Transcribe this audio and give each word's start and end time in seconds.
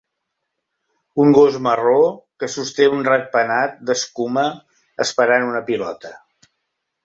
Un 1.25 1.33
gos 1.37 1.57
marró 1.67 1.99
que 2.43 2.49
sosté 2.55 2.89
un 2.95 3.05
ratpenat 3.09 3.77
d'escuma 3.91 4.49
esperant 5.09 5.49
una 5.53 5.65
pilota. 5.73 6.17